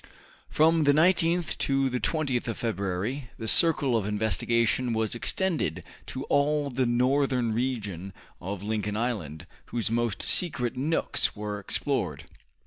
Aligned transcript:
From 0.49 0.85
the 0.85 0.93
19th 0.93 1.59
to 1.59 1.87
the 1.87 1.99
20th 1.99 2.47
of 2.47 2.57
February 2.57 3.29
the 3.37 3.47
circle 3.47 3.95
of 3.95 4.07
investigation 4.07 4.93
was 4.93 5.13
extended 5.13 5.83
to 6.07 6.23
all 6.23 6.71
the 6.71 6.87
northern 6.87 7.53
region 7.53 8.11
of 8.41 8.63
Lincoln 8.63 8.97
Island, 8.97 9.45
whose 9.65 9.91
most 9.91 10.23
secret 10.27 10.75
nooks 10.75 11.35
were 11.35 11.59
explored. 11.59 12.23